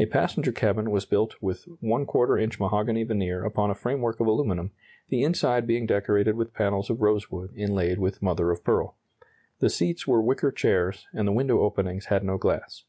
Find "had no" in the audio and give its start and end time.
12.06-12.36